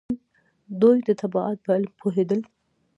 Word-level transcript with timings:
دوی 0.81 0.97
د 1.07 1.09
طبابت 1.21 1.57
په 1.63 1.67
علم 1.75 1.91
پوهیدل 1.99 2.39